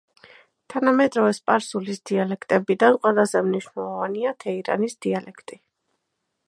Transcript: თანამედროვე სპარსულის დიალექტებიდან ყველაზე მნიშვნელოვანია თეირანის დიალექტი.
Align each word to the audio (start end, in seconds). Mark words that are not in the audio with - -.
თანამედროვე 0.73 1.33
სპარსულის 1.39 2.01
დიალექტებიდან 2.11 2.99
ყველაზე 3.03 3.43
მნიშვნელოვანია 3.51 4.35
თეირანის 4.45 5.01
დიალექტი. 5.07 5.63